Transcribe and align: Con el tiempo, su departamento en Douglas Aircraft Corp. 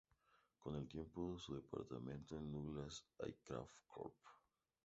Con 0.57 0.75
el 0.77 0.87
tiempo, 0.87 1.37
su 1.37 1.53
departamento 1.53 2.35
en 2.35 2.51
Douglas 2.51 3.05
Aircraft 3.19 3.71
Corp. 3.87 4.15